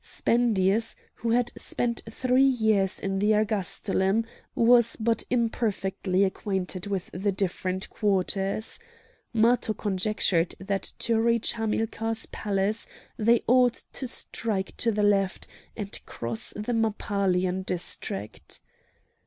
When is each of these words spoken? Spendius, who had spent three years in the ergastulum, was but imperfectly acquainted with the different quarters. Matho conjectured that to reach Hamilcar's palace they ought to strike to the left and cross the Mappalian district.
Spendius, 0.03 0.95
who 1.13 1.29
had 1.29 1.51
spent 1.55 2.01
three 2.09 2.41
years 2.41 2.99
in 2.99 3.19
the 3.19 3.33
ergastulum, 3.35 4.25
was 4.55 4.95
but 4.95 5.23
imperfectly 5.29 6.23
acquainted 6.23 6.87
with 6.87 7.11
the 7.13 7.31
different 7.31 7.87
quarters. 7.91 8.79
Matho 9.31 9.75
conjectured 9.75 10.55
that 10.59 10.91
to 11.01 11.19
reach 11.19 11.51
Hamilcar's 11.51 12.25
palace 12.25 12.87
they 13.17 13.43
ought 13.45 13.83
to 13.93 14.07
strike 14.07 14.75
to 14.77 14.91
the 14.91 15.03
left 15.03 15.45
and 15.77 16.03
cross 16.07 16.49
the 16.55 16.73
Mappalian 16.73 17.61
district. 17.63 18.59